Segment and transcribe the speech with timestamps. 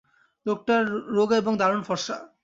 [0.45, 0.73] লোকটি
[1.15, 2.15] রোগা এবং দারুণ ফর্সা।